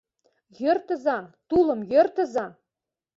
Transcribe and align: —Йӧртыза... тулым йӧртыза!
—Йӧртыза... 0.59 1.17
тулым 1.49 1.81
йӧртыза! 1.91 2.45